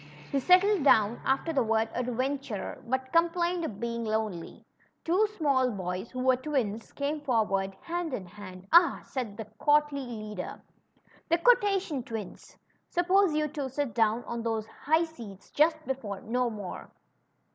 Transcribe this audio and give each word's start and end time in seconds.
He 0.31 0.39
settled 0.39 0.83
down 0.83 1.21
after 1.23 1.53
the 1.53 1.63
Avord 1.63 1.93
adventurer^ 1.93 2.81
but 2.89 3.13
complained 3.13 3.63
of 3.63 3.79
being 3.79 4.03
lonely. 4.03 4.65
Two 5.05 5.27
small 5.37 5.69
boys, 5.69 6.09
who 6.09 6.23
Avere 6.23 6.41
twins, 6.41 6.91
came 6.93 7.21
forward 7.21 7.75
hand 7.81 8.11
in 8.11 8.25
hand. 8.25 8.63
^^Ah!" 8.73 9.05
said 9.05 9.37
the 9.37 9.45
courtly 9.59 9.99
leader; 10.01 10.59
Quotation 11.43 12.01
tAAuns! 12.01 12.55
Suppose 12.89 13.35
you 13.35 13.47
two 13.47 13.69
sit 13.69 13.93
down 13.93 14.23
on 14.23 14.41
those 14.41 14.65
high 14.65 15.03
seats 15.03 15.51
just 15.51 15.77
before 15.85 16.15
710 16.15 16.51
'more. 16.57 16.89